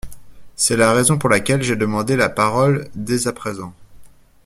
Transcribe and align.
C’est 0.55 0.77
la 0.77 0.93
raison 0.93 1.19
pour 1.19 1.29
laquelle 1.29 1.61
j’ai 1.61 1.75
demandé 1.75 2.15
la 2.15 2.27
parole 2.27 2.89
dès 2.95 3.27
à 3.27 3.33
présent. 3.33 3.71